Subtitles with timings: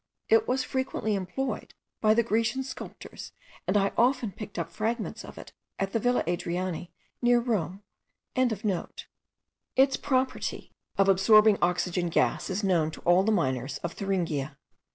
[0.29, 3.33] It was frequently employed by the Grecian sculptors,
[3.67, 6.89] and I often picked up fragments of it at the Villa Adriani,
[7.21, 7.83] near Rome.)
[8.35, 14.57] Its property of absorbing oxygen gas is known to all the miners of Thuringia.